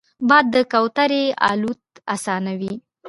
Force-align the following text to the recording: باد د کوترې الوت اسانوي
باد 0.27 0.45
د 0.53 0.55
کوترې 0.71 1.23
الوت 1.49 1.81
اسانوي 2.13 2.73